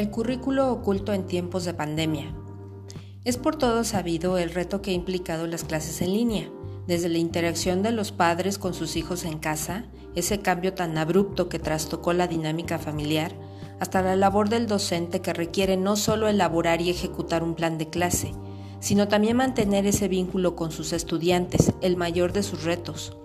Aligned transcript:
El 0.00 0.08
currículo 0.08 0.72
oculto 0.72 1.12
en 1.12 1.26
tiempos 1.26 1.66
de 1.66 1.74
pandemia. 1.74 2.34
Es 3.26 3.36
por 3.36 3.56
todo 3.56 3.84
sabido 3.84 4.38
el 4.38 4.48
reto 4.48 4.80
que 4.80 4.92
ha 4.92 4.94
implicado 4.94 5.46
las 5.46 5.62
clases 5.62 6.00
en 6.00 6.14
línea, 6.14 6.48
desde 6.86 7.10
la 7.10 7.18
interacción 7.18 7.82
de 7.82 7.92
los 7.92 8.10
padres 8.10 8.56
con 8.56 8.72
sus 8.72 8.96
hijos 8.96 9.26
en 9.26 9.38
casa, 9.38 9.84
ese 10.14 10.40
cambio 10.40 10.72
tan 10.72 10.96
abrupto 10.96 11.50
que 11.50 11.58
trastocó 11.58 12.14
la 12.14 12.28
dinámica 12.28 12.78
familiar, 12.78 13.32
hasta 13.78 14.00
la 14.00 14.16
labor 14.16 14.48
del 14.48 14.66
docente 14.66 15.20
que 15.20 15.34
requiere 15.34 15.76
no 15.76 15.96
solo 15.96 16.28
elaborar 16.28 16.80
y 16.80 16.88
ejecutar 16.88 17.42
un 17.42 17.54
plan 17.54 17.76
de 17.76 17.90
clase, 17.90 18.32
sino 18.78 19.06
también 19.06 19.36
mantener 19.36 19.84
ese 19.86 20.08
vínculo 20.08 20.56
con 20.56 20.72
sus 20.72 20.94
estudiantes, 20.94 21.74
el 21.82 21.98
mayor 21.98 22.32
de 22.32 22.42
sus 22.42 22.64
retos. 22.64 23.18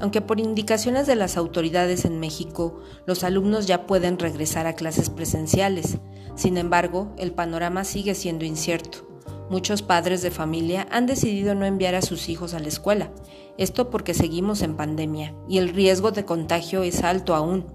Aunque 0.00 0.22
por 0.22 0.38
indicaciones 0.40 1.06
de 1.06 1.16
las 1.16 1.36
autoridades 1.36 2.04
en 2.04 2.20
México, 2.20 2.80
los 3.04 3.24
alumnos 3.24 3.66
ya 3.66 3.86
pueden 3.86 4.16
regresar 4.16 4.68
a 4.68 4.74
clases 4.74 5.10
presenciales. 5.10 5.98
Sin 6.34 6.56
embargo, 6.56 7.12
el 7.18 7.32
panorama 7.32 7.84
sigue 7.84 8.14
siendo 8.14 8.44
incierto. 8.44 9.06
Muchos 9.50 9.82
padres 9.82 10.22
de 10.22 10.30
familia 10.30 10.86
han 10.90 11.06
decidido 11.06 11.54
no 11.54 11.66
enviar 11.66 11.94
a 11.94 12.02
sus 12.02 12.28
hijos 12.28 12.54
a 12.54 12.60
la 12.60 12.68
escuela, 12.68 13.10
esto 13.58 13.90
porque 13.90 14.14
seguimos 14.14 14.62
en 14.62 14.76
pandemia 14.76 15.34
y 15.48 15.58
el 15.58 15.70
riesgo 15.70 16.12
de 16.12 16.24
contagio 16.24 16.82
es 16.82 17.02
alto 17.02 17.34
aún. 17.34 17.66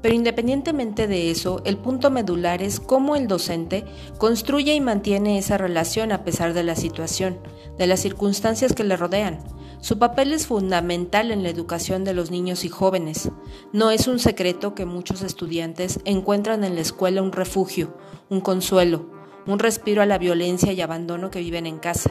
Pero 0.00 0.14
independientemente 0.14 1.06
de 1.06 1.30
eso, 1.30 1.62
el 1.64 1.76
punto 1.76 2.10
medular 2.10 2.62
es 2.62 2.80
cómo 2.80 3.16
el 3.16 3.28
docente 3.28 3.84
construye 4.18 4.74
y 4.74 4.80
mantiene 4.80 5.38
esa 5.38 5.56
relación 5.56 6.10
a 6.12 6.24
pesar 6.24 6.52
de 6.52 6.62
la 6.62 6.76
situación, 6.76 7.38
de 7.78 7.86
las 7.86 8.00
circunstancias 8.00 8.72
que 8.72 8.84
le 8.84 8.96
rodean, 8.96 9.38
su 9.84 9.98
papel 9.98 10.32
es 10.32 10.46
fundamental 10.46 11.30
en 11.30 11.42
la 11.42 11.50
educación 11.50 12.04
de 12.04 12.14
los 12.14 12.30
niños 12.30 12.64
y 12.64 12.70
jóvenes. 12.70 13.30
No 13.74 13.90
es 13.90 14.08
un 14.08 14.18
secreto 14.18 14.74
que 14.74 14.86
muchos 14.86 15.20
estudiantes 15.20 16.00
encuentran 16.06 16.64
en 16.64 16.74
la 16.74 16.80
escuela 16.80 17.20
un 17.20 17.32
refugio, 17.32 17.94
un 18.30 18.40
consuelo, 18.40 19.10
un 19.46 19.58
respiro 19.58 20.00
a 20.00 20.06
la 20.06 20.16
violencia 20.16 20.72
y 20.72 20.80
abandono 20.80 21.30
que 21.30 21.40
viven 21.40 21.66
en 21.66 21.78
casa. 21.78 22.10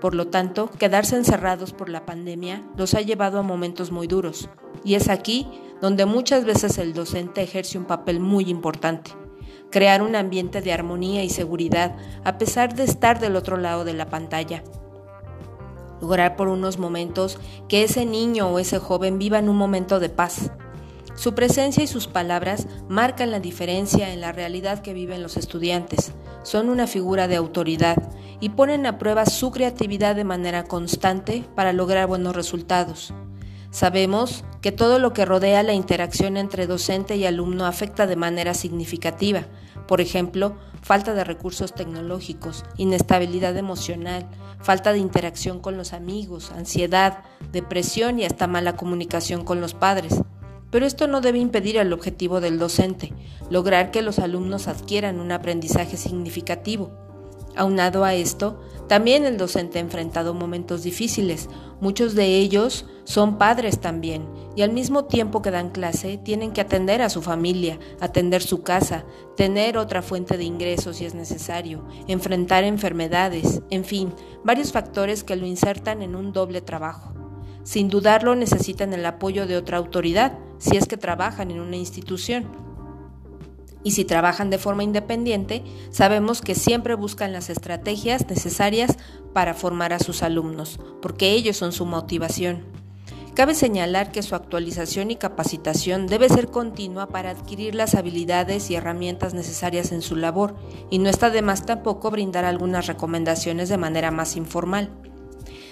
Por 0.00 0.14
lo 0.14 0.28
tanto, 0.28 0.70
quedarse 0.70 1.16
encerrados 1.16 1.74
por 1.74 1.90
la 1.90 2.06
pandemia 2.06 2.66
los 2.78 2.94
ha 2.94 3.02
llevado 3.02 3.38
a 3.38 3.42
momentos 3.42 3.92
muy 3.92 4.06
duros, 4.06 4.48
y 4.82 4.94
es 4.94 5.10
aquí 5.10 5.46
donde 5.82 6.06
muchas 6.06 6.46
veces 6.46 6.78
el 6.78 6.94
docente 6.94 7.42
ejerce 7.42 7.76
un 7.76 7.84
papel 7.84 8.20
muy 8.20 8.48
importante. 8.48 9.10
Crear 9.70 10.00
un 10.00 10.16
ambiente 10.16 10.62
de 10.62 10.72
armonía 10.72 11.22
y 11.22 11.28
seguridad 11.28 11.94
a 12.24 12.38
pesar 12.38 12.74
de 12.74 12.84
estar 12.84 13.20
del 13.20 13.36
otro 13.36 13.58
lado 13.58 13.84
de 13.84 13.92
la 13.92 14.08
pantalla 14.08 14.64
lograr 16.02 16.34
por 16.36 16.48
unos 16.48 16.78
momentos 16.78 17.38
que 17.68 17.84
ese 17.84 18.04
niño 18.04 18.48
o 18.48 18.58
ese 18.58 18.78
joven 18.78 19.18
viva 19.18 19.38
en 19.38 19.48
un 19.48 19.56
momento 19.56 20.00
de 20.00 20.08
paz. 20.08 20.50
Su 21.14 21.34
presencia 21.34 21.84
y 21.84 21.86
sus 21.86 22.08
palabras 22.08 22.66
marcan 22.88 23.30
la 23.30 23.38
diferencia 23.38 24.12
en 24.12 24.20
la 24.20 24.32
realidad 24.32 24.80
que 24.80 24.94
viven 24.94 25.22
los 25.22 25.36
estudiantes. 25.36 26.12
Son 26.42 26.68
una 26.68 26.88
figura 26.88 27.28
de 27.28 27.36
autoridad 27.36 27.96
y 28.40 28.48
ponen 28.48 28.84
a 28.86 28.98
prueba 28.98 29.26
su 29.26 29.52
creatividad 29.52 30.16
de 30.16 30.24
manera 30.24 30.64
constante 30.64 31.44
para 31.54 31.72
lograr 31.72 32.08
buenos 32.08 32.34
resultados. 32.34 33.14
Sabemos 33.70 34.44
que 34.60 34.72
todo 34.72 34.98
lo 34.98 35.12
que 35.12 35.24
rodea 35.24 35.62
la 35.62 35.72
interacción 35.72 36.36
entre 36.36 36.66
docente 36.66 37.16
y 37.16 37.24
alumno 37.26 37.64
afecta 37.64 38.06
de 38.06 38.16
manera 38.16 38.54
significativa, 38.54 39.46
por 39.92 40.00
ejemplo, 40.00 40.56
falta 40.80 41.12
de 41.12 41.22
recursos 41.22 41.74
tecnológicos, 41.74 42.64
inestabilidad 42.78 43.54
emocional, 43.58 44.26
falta 44.58 44.94
de 44.94 44.98
interacción 44.98 45.60
con 45.60 45.76
los 45.76 45.92
amigos, 45.92 46.50
ansiedad, 46.50 47.24
depresión 47.52 48.18
y 48.18 48.24
hasta 48.24 48.46
mala 48.46 48.74
comunicación 48.74 49.44
con 49.44 49.60
los 49.60 49.74
padres. 49.74 50.22
Pero 50.70 50.86
esto 50.86 51.08
no 51.08 51.20
debe 51.20 51.40
impedir 51.40 51.76
el 51.76 51.92
objetivo 51.92 52.40
del 52.40 52.58
docente, 52.58 53.12
lograr 53.50 53.90
que 53.90 54.00
los 54.00 54.18
alumnos 54.18 54.66
adquieran 54.66 55.20
un 55.20 55.30
aprendizaje 55.30 55.98
significativo. 55.98 56.90
Aunado 57.56 58.04
a 58.04 58.14
esto, 58.14 58.60
también 58.88 59.24
el 59.24 59.36
docente 59.36 59.78
ha 59.78 59.82
enfrentado 59.82 60.34
momentos 60.34 60.82
difíciles, 60.82 61.48
muchos 61.80 62.14
de 62.14 62.36
ellos 62.36 62.86
son 63.04 63.38
padres 63.38 63.80
también, 63.80 64.26
y 64.54 64.62
al 64.62 64.72
mismo 64.72 65.04
tiempo 65.04 65.42
que 65.42 65.50
dan 65.50 65.70
clase 65.70 66.18
tienen 66.18 66.52
que 66.52 66.60
atender 66.60 67.02
a 67.02 67.08
su 67.08 67.22
familia, 67.22 67.78
atender 68.00 68.42
su 68.42 68.62
casa, 68.62 69.04
tener 69.36 69.78
otra 69.78 70.02
fuente 70.02 70.36
de 70.36 70.44
ingresos 70.44 70.96
si 70.96 71.06
es 71.06 71.14
necesario, 71.14 71.86
enfrentar 72.06 72.64
enfermedades, 72.64 73.62
en 73.70 73.84
fin, 73.84 74.14
varios 74.44 74.72
factores 74.72 75.24
que 75.24 75.36
lo 75.36 75.46
insertan 75.46 76.02
en 76.02 76.14
un 76.14 76.32
doble 76.32 76.60
trabajo. 76.60 77.14
Sin 77.64 77.88
dudarlo 77.88 78.34
necesitan 78.34 78.92
el 78.92 79.06
apoyo 79.06 79.46
de 79.46 79.56
otra 79.56 79.78
autoridad, 79.78 80.38
si 80.58 80.76
es 80.76 80.86
que 80.86 80.96
trabajan 80.96 81.50
en 81.50 81.60
una 81.60 81.76
institución 81.76 82.71
y 83.84 83.92
si 83.92 84.04
trabajan 84.04 84.50
de 84.50 84.58
forma 84.58 84.84
independiente, 84.84 85.64
sabemos 85.90 86.40
que 86.40 86.54
siempre 86.54 86.94
buscan 86.94 87.32
las 87.32 87.50
estrategias 87.50 88.26
necesarias 88.28 88.96
para 89.32 89.54
formar 89.54 89.92
a 89.92 89.98
sus 89.98 90.22
alumnos, 90.22 90.78
porque 91.00 91.32
ellos 91.32 91.56
son 91.56 91.72
su 91.72 91.86
motivación. 91.86 92.64
Cabe 93.34 93.54
señalar 93.54 94.12
que 94.12 94.22
su 94.22 94.34
actualización 94.34 95.10
y 95.10 95.16
capacitación 95.16 96.06
debe 96.06 96.28
ser 96.28 96.48
continua 96.48 97.06
para 97.08 97.30
adquirir 97.30 97.74
las 97.74 97.94
habilidades 97.94 98.70
y 98.70 98.74
herramientas 98.74 99.32
necesarias 99.32 99.90
en 99.90 100.02
su 100.02 100.16
labor, 100.16 100.54
y 100.90 100.98
no 100.98 101.08
está 101.08 101.30
de 101.30 101.40
más 101.40 101.64
tampoco 101.64 102.10
brindar 102.10 102.44
algunas 102.44 102.86
recomendaciones 102.86 103.70
de 103.70 103.78
manera 103.78 104.10
más 104.10 104.36
informal. 104.36 104.90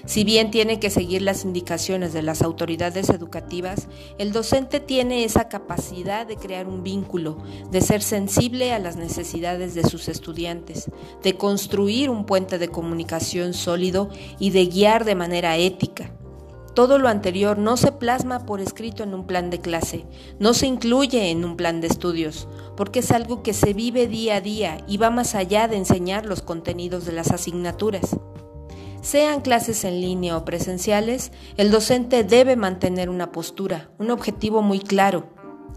Si 0.07 0.25
bien 0.25 0.51
tiene 0.51 0.81
que 0.81 0.91
seguir 0.91 1.23
las 1.23 1.45
indicaciones 1.45 2.13
de 2.13 2.23
las 2.23 2.43
autoridades 2.43 3.11
educativas, 3.11 3.89
el 4.19 4.33
docente 4.33 4.81
tiene 4.81 5.25
esa 5.25 5.49
capacidad 5.49 6.27
de 6.27 6.37
crear 6.37 6.67
un 6.67 6.83
vínculo, 6.83 7.39
de 7.71 7.81
ser 7.81 8.03
sensible 8.03 8.73
a 8.73 8.79
las 8.79 8.97
necesidades 8.97 9.75
de 9.75 9.85
sus 9.85 10.09
estudiantes, 10.09 10.91
de 11.23 11.37
construir 11.37 12.11
un 12.11 12.25
puente 12.25 12.59
de 12.59 12.69
comunicación 12.69 13.55
sólido 13.55 14.09
y 14.39 14.51
de 14.51 14.67
guiar 14.67 15.05
de 15.05 15.15
manera 15.15 15.57
ética. 15.57 16.13
Todo 16.75 16.99
lo 16.99 17.09
anterior 17.09 17.59
no 17.59 17.77
se 17.77 17.91
plasma 17.91 18.47
por 18.47 18.61
escrito 18.61 19.03
en 19.03 19.13
un 19.13 19.27
plan 19.27 19.51
de 19.51 19.61
clase, 19.61 20.07
no 20.39 20.55
se 20.55 20.67
incluye 20.67 21.31
en 21.31 21.45
un 21.45 21.57
plan 21.57 21.81
de 21.81 21.89
estudios, 21.89 22.49
porque 22.77 23.01
es 23.01 23.11
algo 23.11 23.43
que 23.43 23.53
se 23.53 23.75
vive 23.75 24.07
día 24.07 24.37
a 24.37 24.41
día 24.41 24.79
y 24.87 24.97
va 24.97 25.11
más 25.11 25.35
allá 25.35 25.67
de 25.67 25.77
enseñar 25.77 26.27
los 26.27 26.43
contenidos 26.43 27.05
de 27.05 27.13
las 27.13 27.33
asignaturas. 27.33 28.17
Sean 29.03 29.41
clases 29.41 29.85
en 29.85 30.01
línea 30.01 30.37
o 30.37 30.45
presenciales, 30.45 31.33
el 31.57 31.71
docente 31.71 32.23
debe 32.23 32.55
mantener 32.55 33.09
una 33.09 33.33
postura, 33.33 33.91
un 33.99 34.11
objetivo 34.11 34.61
muy 34.61 34.79
claro. 34.79 35.29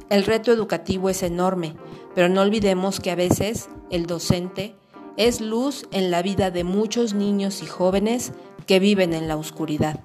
El 0.09 0.25
reto 0.25 0.51
educativo 0.51 1.09
es 1.09 1.23
enorme, 1.23 1.73
pero 2.15 2.27
no 2.27 2.41
olvidemos 2.41 2.99
que 2.99 3.11
a 3.11 3.15
veces 3.15 3.69
el 3.89 4.07
docente 4.07 4.75
es 5.15 5.39
luz 5.39 5.87
en 5.91 6.11
la 6.11 6.21
vida 6.21 6.51
de 6.51 6.65
muchos 6.65 7.13
niños 7.13 7.63
y 7.63 7.65
jóvenes 7.65 8.33
que 8.67 8.79
viven 8.79 9.13
en 9.13 9.29
la 9.29 9.37
oscuridad. 9.37 10.01